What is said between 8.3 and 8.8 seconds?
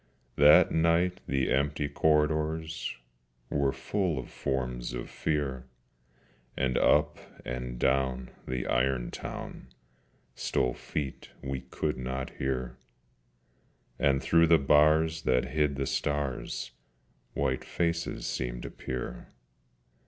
the